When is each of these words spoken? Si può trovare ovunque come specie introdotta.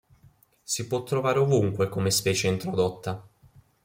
Si 0.63 0.87
può 0.87 1.03
trovare 1.03 1.37
ovunque 1.37 1.87
come 1.87 2.09
specie 2.09 2.47
introdotta. 2.47 3.23